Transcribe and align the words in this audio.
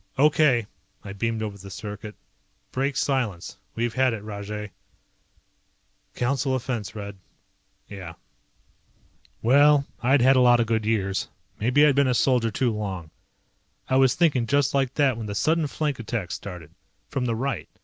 "Okay," 0.17 0.65
I 1.03 1.13
beamed 1.13 1.43
over 1.43 1.59
the 1.59 1.69
circuit, 1.69 2.15
"break 2.71 2.95
silence. 2.95 3.57
We've 3.75 3.93
had 3.93 4.13
it 4.13 4.23
Rajay." 4.23 4.71
"Council 6.15 6.55
offense, 6.55 6.95
Red." 6.95 7.17
"Yeah." 7.87 8.15
Well, 9.43 9.85
I'd 10.01 10.21
had 10.21 10.35
a 10.35 10.39
lot 10.41 10.59
of 10.59 10.65
good 10.65 10.87
years. 10.87 11.27
Maybe 11.59 11.85
I'd 11.85 11.93
been 11.93 12.07
a 12.07 12.15
soldier 12.15 12.49
too 12.49 12.73
long. 12.73 13.11
I 13.89 13.97
was 13.97 14.15
thinking 14.15 14.47
just 14.47 14.73
like 14.73 14.95
that 14.95 15.17
when 15.17 15.27
the 15.27 15.35
sudden 15.35 15.67
flank 15.67 15.99
attack 15.99 16.31
started. 16.31 16.71
From 17.07 17.25
the 17.25 17.35
right. 17.35 17.69